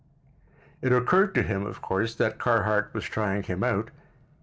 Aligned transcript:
It 0.81 0.91
occurred 0.91 1.35
to 1.35 1.43
him, 1.43 1.63
of 1.63 1.83
course, 1.83 2.15
that 2.15 2.39
Carhart 2.39 2.91
was 2.91 3.03
trying 3.03 3.43
him 3.43 3.63
out. 3.63 3.91